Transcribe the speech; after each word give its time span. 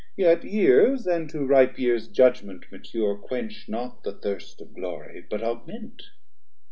Yet 0.17 0.43
years, 0.43 1.05
and 1.05 1.29
to 1.29 1.45
ripe 1.45 1.77
years 1.77 2.07
judgment 2.07 2.65
mature, 2.71 3.15
Quench 3.15 3.69
not 3.69 4.03
the 4.03 4.13
thirst 4.13 4.59
of 4.59 4.73
glory, 4.73 5.23
but 5.29 5.43
augment. 5.43 6.01